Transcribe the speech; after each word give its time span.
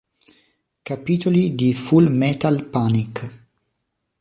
Capitoli 0.83 1.53
di 1.53 1.75
Full 1.75 2.07
Metal 2.11 2.65
Panic! 2.65 3.29